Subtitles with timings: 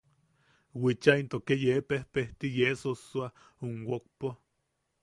[0.81, 3.27] Wicha into ke yee pejpejti yee sossoa
[3.65, 4.29] um wokpo.